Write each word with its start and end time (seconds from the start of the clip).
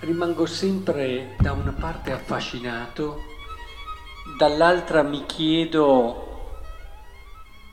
Rimango 0.00 0.46
sempre 0.46 1.36
da 1.38 1.52
una 1.52 1.72
parte 1.72 2.10
affascinato, 2.10 3.22
dall'altra 4.36 5.02
mi 5.02 5.24
chiedo 5.26 6.26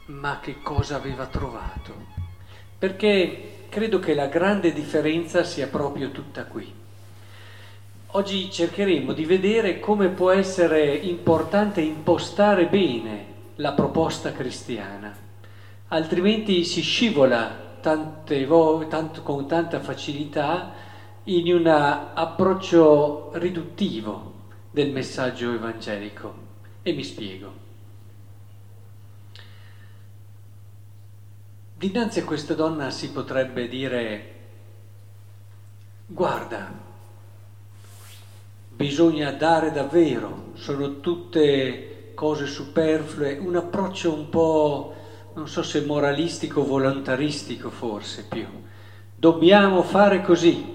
ma 0.08 0.40
che 0.40 0.62
cosa 0.62 0.98
aveva 0.98 1.26
trovato? 1.26 1.94
Perché 2.78 3.66
credo 3.70 3.98
che 3.98 4.14
la 4.14 4.28
grande 4.28 4.72
differenza 4.72 5.44
sia 5.44 5.68
proprio 5.68 6.12
tutta 6.12 6.46
qui. 6.46 6.72
Oggi 8.08 8.52
cercheremo 8.52 9.12
di 9.12 9.26
vedere 9.26 9.80
come 9.80 10.10
può 10.10 10.30
essere 10.30 10.94
importante 10.94 11.82
impostare 11.82 12.68
bene 12.68 13.34
la 13.56 13.72
proposta 13.72 14.32
cristiana, 14.32 15.16
altrimenti 15.88 16.64
si 16.66 16.82
scivola 16.82 17.78
tante 17.82 18.46
vo- 18.46 18.86
tanto, 18.88 19.24
con 19.24 19.48
tanta 19.48 19.80
facilità 19.80 20.72
in 21.26 21.54
un 21.54 21.68
approccio 21.68 23.32
riduttivo 23.34 24.34
del 24.72 24.92
messaggio 24.92 25.54
evangelico. 25.54 26.44
E 26.82 26.94
mi 26.94 27.04
spiego. 27.04 27.64
Dinanzi 31.78 32.20
a 32.20 32.24
questa 32.24 32.54
donna 32.54 32.90
si 32.90 33.12
potrebbe 33.12 33.68
dire, 33.68 34.34
guarda, 36.06 36.72
bisogna 38.70 39.32
dare 39.32 39.72
davvero, 39.72 40.52
sono 40.54 41.00
tutte 41.00 42.12
cose 42.14 42.46
superflue, 42.46 43.38
un 43.38 43.56
approccio 43.56 44.14
un 44.14 44.30
po' 44.30 44.96
non 45.34 45.50
so 45.50 45.64
se 45.64 45.82
moralistico 45.82 46.64
volontaristico 46.64 47.70
forse 47.70 48.26
più. 48.30 48.46
Dobbiamo 49.16 49.82
fare 49.84 50.22
così, 50.22 50.75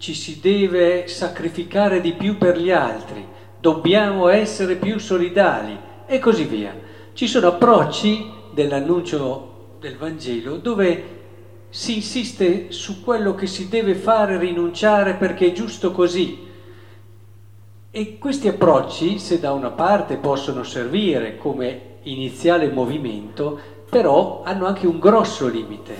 ci 0.00 0.14
si 0.14 0.40
deve 0.40 1.08
sacrificare 1.08 2.00
di 2.00 2.14
più 2.14 2.38
per 2.38 2.58
gli 2.58 2.70
altri, 2.70 3.22
dobbiamo 3.60 4.28
essere 4.28 4.76
più 4.76 4.98
solidali 4.98 5.78
e 6.06 6.18
così 6.18 6.44
via. 6.44 6.74
Ci 7.12 7.26
sono 7.26 7.48
approcci 7.48 8.32
dell'annuncio 8.50 9.74
del 9.78 9.98
Vangelo 9.98 10.56
dove 10.56 11.18
si 11.68 11.96
insiste 11.96 12.72
su 12.72 13.04
quello 13.04 13.34
che 13.34 13.46
si 13.46 13.68
deve 13.68 13.94
fare, 13.94 14.38
rinunciare 14.38 15.16
perché 15.16 15.48
è 15.48 15.52
giusto 15.52 15.92
così. 15.92 16.48
E 17.90 18.18
questi 18.18 18.48
approcci, 18.48 19.18
se 19.18 19.38
da 19.38 19.52
una 19.52 19.70
parte 19.70 20.16
possono 20.16 20.62
servire 20.62 21.36
come 21.36 21.98
iniziale 22.04 22.70
movimento, 22.70 23.60
però 23.90 24.40
hanno 24.46 24.64
anche 24.64 24.86
un 24.86 24.98
grosso 24.98 25.46
limite 25.46 25.94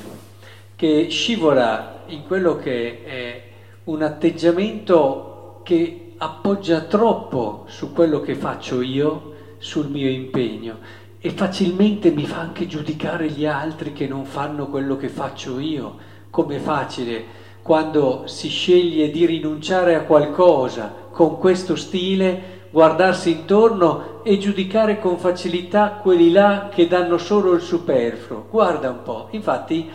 che 0.74 1.08
scivola 1.10 2.04
in 2.06 2.24
quello 2.24 2.56
che 2.56 3.04
è 3.04 3.48
un 3.84 4.02
atteggiamento 4.02 5.60
che 5.62 6.12
appoggia 6.18 6.80
troppo 6.82 7.64
su 7.66 7.92
quello 7.92 8.20
che 8.20 8.34
faccio 8.34 8.82
io, 8.82 9.34
sul 9.58 9.88
mio 9.88 10.08
impegno 10.08 10.78
e 11.20 11.30
facilmente 11.30 12.10
mi 12.10 12.24
fa 12.24 12.40
anche 12.40 12.66
giudicare 12.66 13.28
gli 13.28 13.44
altri 13.44 13.92
che 13.92 14.06
non 14.06 14.24
fanno 14.24 14.68
quello 14.68 14.96
che 14.96 15.08
faccio 15.08 15.58
io. 15.58 15.96
Com'è 16.30 16.58
facile 16.58 17.38
quando 17.62 18.26
si 18.26 18.48
sceglie 18.48 19.10
di 19.10 19.26
rinunciare 19.26 19.94
a 19.94 20.02
qualcosa 20.02 20.92
con 21.10 21.38
questo 21.38 21.76
stile 21.76 22.58
guardarsi 22.70 23.30
intorno 23.32 24.22
e 24.22 24.38
giudicare 24.38 24.98
con 24.98 25.18
facilità 25.18 25.98
quelli 26.02 26.30
là 26.30 26.69
che 26.72 26.86
danno 26.86 27.19
solo 27.19 27.52
il 27.52 27.60
superfluo. 27.60 28.46
Guarda 28.48 28.90
un 28.90 29.02
po', 29.02 29.28
infatti 29.32 29.90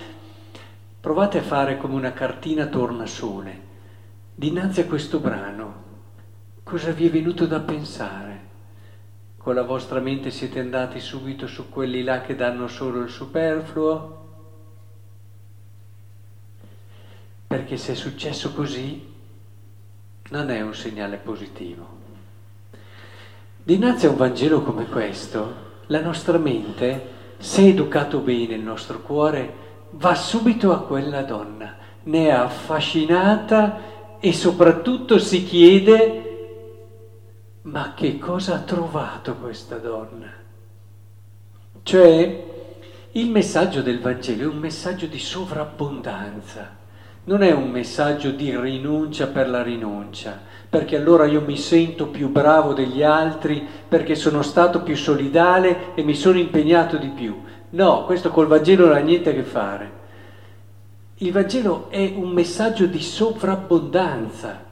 provate 0.99 1.39
a 1.39 1.43
fare 1.43 1.77
come 1.77 1.95
una 1.95 2.13
cartina 2.13 2.65
tornasole. 2.65 3.64
Dinanzi 4.37 4.81
a 4.81 4.85
questo 4.85 5.19
brano, 5.19 5.83
cosa 6.63 6.91
vi 6.91 7.07
è 7.07 7.09
venuto 7.09 7.45
da 7.45 7.61
pensare? 7.61 8.43
Con 9.37 9.55
la 9.55 9.63
vostra 9.63 10.01
mente 10.01 10.29
siete 10.29 10.59
andati 10.59 10.99
subito 10.99 11.47
su 11.47 11.69
quelli 11.69 12.03
là 12.03 12.19
che 12.19 12.35
danno 12.35 12.67
solo 12.67 12.99
il 12.99 13.09
superfluo? 13.09 14.25
Perché 17.47 17.77
se 17.77 17.93
è 17.93 17.95
successo 17.95 18.51
così, 18.51 19.07
non 20.31 20.49
è 20.49 20.59
un 20.59 20.75
segnale 20.75 21.15
positivo. 21.15 21.87
Dinanzi 23.63 24.05
a 24.05 24.09
un 24.09 24.17
Vangelo 24.17 24.63
come 24.63 24.87
questo, 24.87 25.55
la 25.85 26.01
nostra 26.01 26.37
mente, 26.37 27.07
se 27.37 27.65
educato 27.65 28.19
bene 28.19 28.55
il 28.55 28.63
nostro 28.63 28.99
cuore, 28.99 29.53
va 29.91 30.13
subito 30.13 30.73
a 30.73 30.81
quella 30.81 31.21
donna, 31.21 31.77
ne 32.03 32.25
è 32.25 32.31
affascinata 32.31 33.93
e 34.25 34.33
soprattutto 34.33 35.19
si 35.19 35.43
chiede 35.43 36.23
ma 37.61 37.93
che 37.95 38.17
cosa 38.17 38.55
ha 38.55 38.59
trovato 38.61 39.35
questa 39.35 39.77
donna? 39.77 40.31
Cioè, 41.83 42.43
il 43.11 43.29
messaggio 43.29 43.83
del 43.83 43.99
Vangelo 43.99 44.41
è 44.41 44.47
un 44.47 44.57
messaggio 44.57 45.05
di 45.05 45.19
sovrabbondanza, 45.19 46.75
non 47.25 47.43
è 47.43 47.51
un 47.51 47.69
messaggio 47.69 48.31
di 48.31 48.59
rinuncia 48.59 49.27
per 49.27 49.47
la 49.47 49.61
rinuncia, 49.61 50.41
perché 50.67 50.95
allora 50.95 51.27
io 51.27 51.41
mi 51.41 51.55
sento 51.55 52.07
più 52.07 52.29
bravo 52.29 52.73
degli 52.73 53.03
altri, 53.03 53.63
perché 53.87 54.15
sono 54.15 54.41
stato 54.41 54.81
più 54.81 54.95
solidale 54.95 55.93
e 55.93 56.01
mi 56.01 56.15
sono 56.15 56.39
impegnato 56.39 56.97
di 56.97 57.09
più. 57.09 57.43
No, 57.69 58.05
questo 58.05 58.31
col 58.31 58.47
Vangelo 58.47 58.87
non 58.87 58.95
ha 58.95 59.01
niente 59.01 59.29
a 59.29 59.33
che 59.33 59.43
fare. 59.43 60.04
Il 61.19 61.31
Vangelo 61.31 61.85
è 61.89 62.11
un 62.13 62.31
messaggio 62.31 62.87
di 62.87 63.01
sovrabbondanza. 63.01 64.63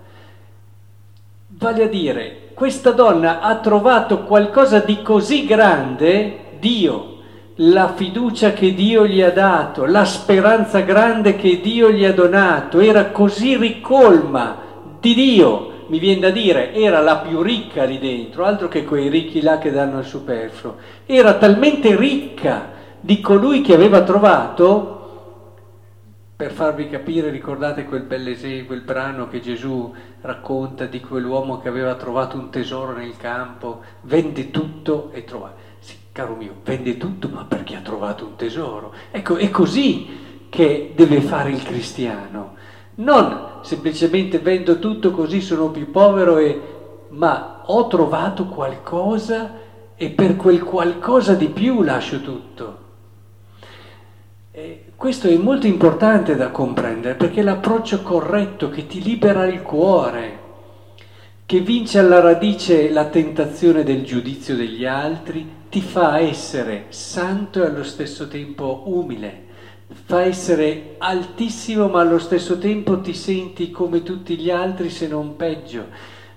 Vale 1.47 1.83
a 1.83 1.87
dire, 1.87 2.49
questa 2.53 2.91
donna 2.91 3.39
ha 3.39 3.55
trovato 3.59 4.23
qualcosa 4.23 4.79
di 4.79 5.01
così 5.01 5.45
grande, 5.45 6.57
Dio, 6.59 7.17
la 7.55 7.93
fiducia 7.93 8.51
che 8.51 8.73
Dio 8.73 9.07
gli 9.07 9.21
ha 9.21 9.31
dato, 9.31 9.85
la 9.85 10.03
speranza 10.03 10.81
grande 10.81 11.37
che 11.37 11.61
Dio 11.61 11.89
gli 11.91 12.03
ha 12.03 12.11
donato, 12.11 12.81
era 12.81 13.11
così 13.11 13.55
ricolma 13.55 14.57
di 14.99 15.13
Dio 15.13 15.71
mi 15.87 15.99
viene 15.99 16.21
da 16.21 16.29
dire, 16.29 16.73
era 16.73 17.01
la 17.01 17.17
più 17.17 17.41
ricca 17.41 17.83
lì 17.83 17.99
dentro, 17.99 18.45
altro 18.45 18.67
che 18.67 18.83
quei 18.83 19.09
ricchi 19.09 19.41
là 19.41 19.59
che 19.59 19.71
danno 19.71 19.99
il 19.99 20.05
superfluo, 20.05 20.75
era 21.05 21.35
talmente 21.35 21.95
ricca 21.95 22.71
di 22.99 23.21
colui 23.21 23.61
che 23.61 23.73
aveva 23.73 24.01
trovato, 24.01 24.92
per 26.43 26.51
farvi 26.51 26.89
capire, 26.89 27.29
ricordate 27.29 27.85
quel 27.85 28.01
bel 28.01 28.27
esempio, 28.27 28.65
quel 28.65 28.81
brano 28.81 29.29
che 29.29 29.39
Gesù 29.39 29.95
racconta 30.19 30.85
di 30.87 30.99
quell'uomo 30.99 31.61
che 31.61 31.69
aveva 31.69 31.95
trovato 31.95 32.37
un 32.37 32.49
tesoro 32.49 32.91
nel 32.91 33.15
campo, 33.15 33.81
vende 34.01 34.51
tutto 34.51 35.09
e 35.13 35.23
trova. 35.23 35.53
Sì, 35.79 35.95
caro 36.11 36.35
mio, 36.35 36.55
vende 36.65 36.97
tutto 36.97 37.29
ma 37.29 37.45
perché 37.45 37.77
ha 37.77 37.79
trovato 37.79 38.25
un 38.25 38.35
tesoro. 38.35 38.93
Ecco, 39.11 39.37
è 39.37 39.49
così 39.49 40.47
che 40.49 40.91
deve 40.93 41.21
fare 41.21 41.49
il 41.49 41.63
cristiano 41.63 42.55
non 42.95 43.61
semplicemente 43.61 44.39
vendo 44.39 44.79
tutto 44.79 45.11
così 45.11 45.39
sono 45.39 45.69
più 45.69 45.91
povero, 45.91 46.39
e, 46.39 46.61
ma 47.11 47.61
ho 47.67 47.87
trovato 47.87 48.47
qualcosa 48.47 49.49
e 49.95 50.09
per 50.09 50.35
quel 50.35 50.61
qualcosa 50.61 51.35
di 51.35 51.47
più 51.47 51.83
lascio 51.83 52.19
tutto. 52.19 52.82
Questo 55.03 55.27
è 55.27 55.35
molto 55.35 55.67
importante 55.67 56.37
da 56.37 56.47
comprendere 56.47 57.15
perché 57.15 57.41
è 57.41 57.43
l'approccio 57.43 58.03
corretto 58.03 58.69
che 58.69 58.87
ti 58.87 59.03
libera 59.03 59.45
il 59.45 59.61
cuore, 59.61 60.39
che 61.45 61.59
vince 61.59 61.99
alla 61.99 62.21
radice 62.21 62.89
la 62.89 63.07
tentazione 63.07 63.83
del 63.83 64.05
giudizio 64.05 64.55
degli 64.55 64.85
altri, 64.85 65.45
ti 65.69 65.81
fa 65.81 66.19
essere 66.19 66.85
santo 66.87 67.61
e 67.61 67.65
allo 67.65 67.83
stesso 67.83 68.29
tempo 68.29 68.83
umile. 68.85 69.43
Fa 70.05 70.21
essere 70.21 70.95
altissimo 70.99 71.89
ma 71.89 71.99
allo 71.99 72.17
stesso 72.17 72.57
tempo 72.57 73.01
ti 73.01 73.13
senti 73.13 73.71
come 73.71 74.03
tutti 74.03 74.37
gli 74.37 74.49
altri 74.49 74.89
se 74.89 75.09
non 75.09 75.35
peggio, 75.35 75.85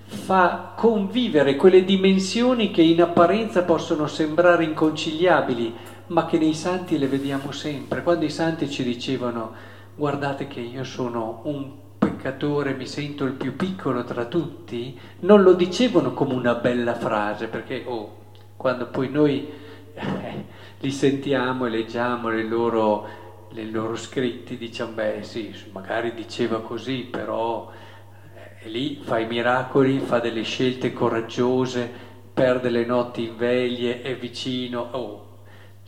fa 0.07 0.73
convivere 0.75 1.55
quelle 1.55 1.85
dimensioni 1.85 2.71
che 2.71 2.81
in 2.81 3.01
apparenza 3.01 3.63
possono 3.63 4.07
sembrare 4.07 4.65
inconciliabili, 4.65 5.73
ma 6.07 6.25
che 6.25 6.37
nei 6.37 6.53
santi 6.53 6.97
le 6.97 7.07
vediamo 7.07 7.51
sempre. 7.51 8.03
Quando 8.03 8.25
i 8.25 8.29
santi 8.29 8.69
ci 8.69 8.83
dicevano 8.83 9.53
guardate 9.95 10.47
che 10.47 10.59
io 10.59 10.83
sono 10.83 11.41
un 11.43 11.71
peccatore, 11.97 12.73
mi 12.73 12.85
sento 12.85 13.25
il 13.25 13.33
più 13.33 13.55
piccolo 13.55 14.03
tra 14.03 14.25
tutti, 14.25 14.97
non 15.21 15.41
lo 15.41 15.53
dicevano 15.53 16.13
come 16.13 16.33
una 16.33 16.55
bella 16.55 16.95
frase, 16.95 17.47
perché 17.47 17.83
oh, 17.85 18.15
quando 18.55 18.87
poi 18.87 19.09
noi 19.09 19.49
eh, 19.93 20.45
li 20.79 20.91
sentiamo 20.91 21.65
e 21.65 21.69
leggiamo 21.69 22.29
le 22.29 22.43
loro 22.43 23.25
nei 23.49 23.71
loro 23.71 23.95
scritti 23.95 24.57
diciamo, 24.57 24.91
beh 24.91 25.23
sì, 25.23 25.53
magari 25.71 26.13
diceva 26.13 26.61
così, 26.61 27.07
però 27.09 27.71
eh, 28.61 28.69
lì 28.69 28.99
fa 29.01 29.19
i 29.19 29.25
miracoli, 29.25 29.99
fa 29.99 30.19
delle 30.19 30.43
scelte 30.43 30.93
coraggiose, 30.93 31.89
perde 32.33 32.69
le 32.69 32.85
notti 32.85 33.23
in 33.23 33.35
veglie, 33.35 34.01
è 34.01 34.15
vicino. 34.15 34.89
Oh, 34.91 35.26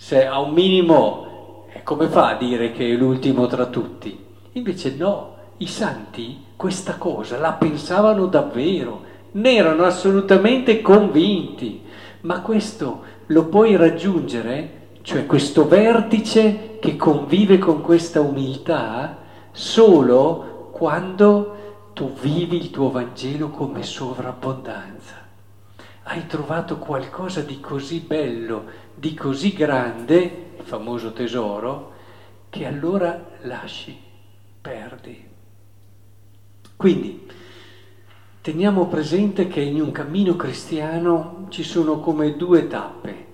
se 0.02 0.26
a 0.26 0.40
un 0.40 0.54
minimo, 0.54 1.66
eh, 1.74 1.84
come 1.84 2.08
fa 2.08 2.30
a 2.30 2.38
dire 2.38 2.72
che 2.72 2.90
è 2.90 2.96
l'ultimo 2.96 3.48
tra 3.48 3.66
tutti? 3.66 4.18
Invece 4.54 4.96
no, 4.96 5.36
i 5.58 5.68
santi 5.68 6.46
questa 6.56 6.96
cosa 6.96 7.38
la 7.38 7.52
pensavano 7.52 8.26
davvero, 8.28 9.02
ne 9.32 9.56
erano 9.56 9.84
assolutamente 9.84 10.80
convinti, 10.80 11.84
ma 12.22 12.40
questo 12.40 13.02
lo 13.26 13.48
puoi 13.48 13.76
raggiungere, 13.76 14.88
cioè 15.02 15.26
questo 15.26 15.68
vertice 15.68 16.78
che 16.80 16.96
convive 16.96 17.58
con 17.58 17.82
questa 17.82 18.22
umiltà, 18.22 19.18
solo 19.52 20.70
quando 20.72 21.92
tu 21.92 22.14
vivi 22.14 22.56
il 22.56 22.70
tuo 22.70 22.90
Vangelo 22.90 23.50
come 23.50 23.84
sovrabbondanza. 23.84 25.28
Hai 26.04 26.26
trovato 26.26 26.78
qualcosa 26.78 27.42
di 27.42 27.60
così 27.60 28.00
bello, 28.00 28.88
di 29.00 29.14
così 29.14 29.54
grande, 29.54 30.52
il 30.58 30.66
famoso 30.66 31.14
tesoro, 31.14 31.94
che 32.50 32.66
allora 32.66 33.30
lasci, 33.44 33.98
perdi. 34.60 35.26
Quindi 36.76 37.28
teniamo 38.42 38.88
presente 38.88 39.48
che 39.48 39.62
in 39.62 39.80
un 39.82 39.92
cammino 39.92 40.36
cristiano 40.36 41.48
ci 41.50 41.64
sono 41.64 42.00
come 42.00 42.36
due 42.36 42.68
tappe. 42.68 43.28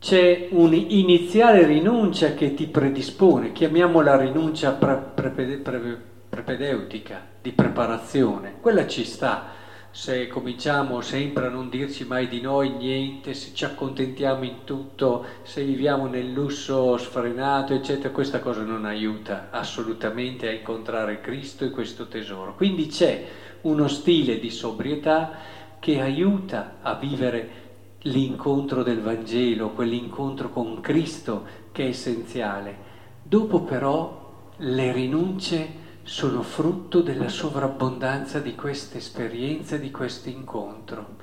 C'è 0.00 0.48
un'iniziale 0.50 1.66
rinuncia 1.66 2.34
che 2.34 2.54
ti 2.54 2.66
predispone, 2.66 3.52
chiamiamola 3.52 4.16
rinuncia 4.16 4.72
pre- 4.72 5.12
pre- 5.14 5.30
pre- 5.30 6.02
prepedeutica, 6.28 7.24
di 7.40 7.52
preparazione, 7.52 8.54
quella 8.60 8.86
ci 8.86 9.04
sta 9.04 9.58
se 9.92 10.28
cominciamo 10.28 11.00
sempre 11.00 11.46
a 11.46 11.50
non 11.50 11.68
dirci 11.68 12.04
mai 12.04 12.28
di 12.28 12.40
noi 12.40 12.70
niente, 12.70 13.34
se 13.34 13.52
ci 13.52 13.64
accontentiamo 13.64 14.44
in 14.44 14.64
tutto, 14.64 15.24
se 15.42 15.64
viviamo 15.64 16.06
nel 16.06 16.32
lusso 16.32 16.96
sfrenato, 16.96 17.74
eccetera, 17.74 18.10
questa 18.10 18.38
cosa 18.38 18.62
non 18.62 18.84
aiuta 18.84 19.48
assolutamente 19.50 20.48
a 20.48 20.52
incontrare 20.52 21.20
Cristo 21.20 21.64
e 21.64 21.70
questo 21.70 22.06
tesoro. 22.06 22.54
Quindi 22.54 22.86
c'è 22.86 23.26
uno 23.62 23.88
stile 23.88 24.38
di 24.38 24.50
sobrietà 24.50 25.32
che 25.80 26.00
aiuta 26.00 26.76
a 26.82 26.94
vivere 26.94 27.58
l'incontro 28.02 28.82
del 28.84 29.00
Vangelo, 29.00 29.70
quell'incontro 29.70 30.50
con 30.50 30.80
Cristo 30.80 31.44
che 31.72 31.84
è 31.84 31.88
essenziale. 31.88 32.88
Dopo 33.22 33.62
però 33.62 34.52
le 34.56 34.92
rinunce 34.92 35.79
sono 36.02 36.42
frutto 36.42 37.02
della 37.02 37.28
sovrabbondanza 37.28 38.40
di 38.40 38.54
questa 38.54 38.98
esperienza, 38.98 39.76
di 39.76 39.90
questo 39.90 40.28
incontro. 40.28 41.16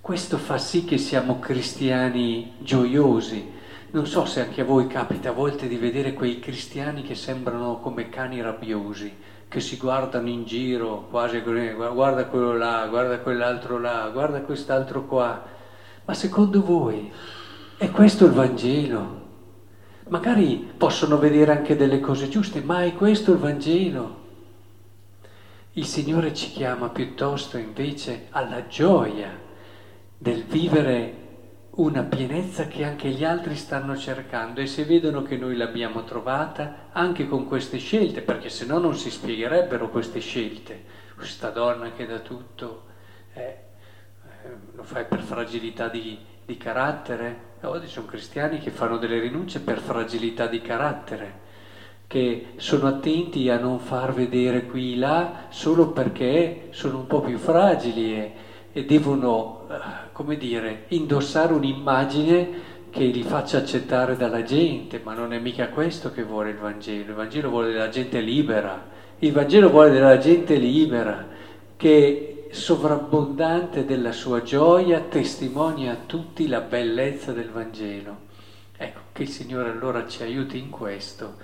Questo 0.00 0.36
fa 0.38 0.58
sì 0.58 0.84
che 0.84 0.98
siamo 0.98 1.38
cristiani 1.38 2.54
gioiosi. 2.58 3.52
Non 3.90 4.06
so 4.06 4.24
se 4.24 4.40
anche 4.40 4.60
a 4.60 4.64
voi 4.64 4.86
capita 4.86 5.30
a 5.30 5.32
volte 5.32 5.68
di 5.68 5.76
vedere 5.76 6.12
quei 6.12 6.38
cristiani 6.38 7.02
che 7.02 7.14
sembrano 7.14 7.78
come 7.80 8.08
cani 8.08 8.40
rabbiosi, 8.40 9.12
che 9.48 9.60
si 9.60 9.76
guardano 9.76 10.28
in 10.28 10.44
giro, 10.44 11.06
quasi 11.08 11.40
guarda 11.40 12.26
quello 12.26 12.56
là, 12.56 12.86
guarda 12.88 13.20
quell'altro 13.20 13.78
là, 13.78 14.08
guarda 14.12 14.42
quest'altro 14.42 15.06
qua. 15.06 15.42
Ma 16.04 16.14
secondo 16.14 16.62
voi 16.62 17.10
è 17.78 17.90
questo 17.90 18.26
il 18.26 18.32
Vangelo? 18.32 19.25
Magari 20.08 20.72
possono 20.76 21.18
vedere 21.18 21.50
anche 21.50 21.74
delle 21.74 21.98
cose 21.98 22.28
giuste, 22.28 22.60
ma 22.60 22.84
è 22.84 22.94
questo 22.94 23.32
il 23.32 23.38
Vangelo. 23.38 24.24
Il 25.72 25.84
Signore 25.84 26.32
ci 26.32 26.52
chiama 26.52 26.90
piuttosto 26.90 27.58
invece 27.58 28.28
alla 28.30 28.68
gioia 28.68 29.36
del 30.16 30.44
vivere 30.44 31.24
una 31.70 32.04
pienezza 32.04 32.68
che 32.68 32.84
anche 32.84 33.08
gli 33.08 33.24
altri 33.24 33.56
stanno 33.56 33.96
cercando 33.96 34.60
e 34.60 34.66
se 34.66 34.84
vedono 34.84 35.22
che 35.22 35.36
noi 35.36 35.56
l'abbiamo 35.56 36.04
trovata 36.04 36.88
anche 36.92 37.26
con 37.26 37.48
queste 37.48 37.78
scelte, 37.78 38.22
perché 38.22 38.48
se 38.48 38.64
no 38.64 38.78
non 38.78 38.96
si 38.96 39.10
spiegherebbero 39.10 39.90
queste 39.90 40.20
scelte. 40.20 40.84
Questa 41.16 41.50
donna 41.50 41.90
che 41.90 42.06
da 42.06 42.20
tutto 42.20 42.84
eh, 43.34 43.40
eh, 43.42 43.56
lo 44.72 44.84
fai 44.84 45.04
per 45.04 45.20
fragilità 45.20 45.88
di, 45.88 46.16
di 46.46 46.56
carattere. 46.56 47.54
Oggi 47.62 47.88
sono 47.88 48.06
cristiani 48.06 48.60
che 48.60 48.70
fanno 48.70 48.96
delle 48.96 49.18
rinunce 49.18 49.60
per 49.60 49.80
fragilità 49.80 50.46
di 50.46 50.62
carattere 50.62 51.44
che 52.06 52.52
sono 52.56 52.86
attenti 52.86 53.50
a 53.50 53.58
non 53.58 53.80
far 53.80 54.14
vedere 54.14 54.66
qui 54.66 54.94
e 54.94 54.96
là 54.96 55.46
solo 55.48 55.88
perché 55.88 56.68
sono 56.70 56.98
un 56.98 57.06
po' 57.06 57.20
più 57.20 57.36
fragili 57.36 58.14
e, 58.14 58.32
e 58.72 58.84
devono, 58.84 59.66
eh, 59.68 59.74
come 60.12 60.36
dire, 60.36 60.84
indossare 60.88 61.52
un'immagine 61.52 62.74
che 62.90 63.04
li 63.04 63.24
faccia 63.24 63.58
accettare 63.58 64.16
dalla 64.16 64.44
gente, 64.44 65.00
ma 65.02 65.14
non 65.14 65.32
è 65.32 65.38
mica 65.38 65.68
questo 65.68 66.12
che 66.12 66.22
vuole 66.22 66.50
il 66.50 66.56
Vangelo. 66.56 67.10
Il 67.10 67.14
Vangelo 67.14 67.50
vuole 67.50 67.72
della 67.72 67.88
gente 67.88 68.20
libera, 68.20 68.86
il 69.18 69.32
Vangelo 69.32 69.68
vuole 69.68 69.90
della 69.90 70.18
gente 70.18 70.54
libera, 70.54 71.26
che 71.76 72.35
sovrabbondante 72.56 73.84
della 73.84 74.12
sua 74.12 74.42
gioia 74.42 75.00
testimonia 75.00 75.92
a 75.92 75.98
tutti 76.06 76.48
la 76.48 76.62
bellezza 76.62 77.32
del 77.32 77.50
Vangelo. 77.50 78.24
Ecco, 78.76 79.00
che 79.12 79.22
il 79.22 79.28
Signore 79.28 79.70
allora 79.70 80.08
ci 80.08 80.22
aiuti 80.22 80.58
in 80.58 80.70
questo 80.70 81.36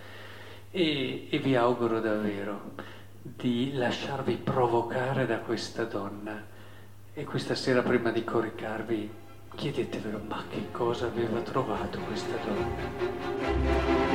e, 0.70 1.28
e 1.30 1.38
vi 1.38 1.54
auguro 1.54 2.00
davvero 2.00 2.72
di 3.20 3.74
lasciarvi 3.74 4.36
provocare 4.36 5.26
da 5.26 5.38
questa 5.38 5.84
donna 5.84 6.42
e 7.12 7.24
questa 7.24 7.54
sera 7.54 7.82
prima 7.82 8.10
di 8.10 8.24
coricarvi 8.24 9.10
chiedetevelo 9.54 10.22
ma 10.26 10.42
che 10.48 10.70
cosa 10.72 11.06
aveva 11.06 11.40
trovato 11.40 11.98
questa 12.00 12.36
donna. 12.44 14.11